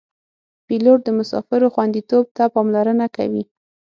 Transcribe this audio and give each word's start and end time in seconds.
پیلوټ 0.67 0.99
د 1.05 1.09
مسافرو 1.19 1.67
خوندیتوب 1.73 2.25
ته 2.37 2.43
پاملرنه 2.55 3.07
کوي. 3.15 3.43